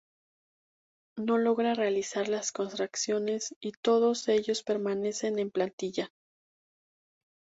No 1.15 1.37
logra 1.37 1.75
realizar 1.75 2.27
las 2.27 2.53
transacciones 2.53 3.53
y 3.59 3.73
todos 3.83 4.27
ellos 4.29 4.63
permanecen 4.63 5.37
en 5.37 5.51
plantilla. 5.51 6.11